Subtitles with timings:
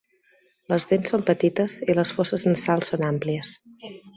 [0.73, 3.57] Les dents són petites i les fosses nasals són àmplies.